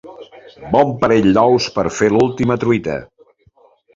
[0.75, 2.99] Bon parell d’ous per fer l’última truita.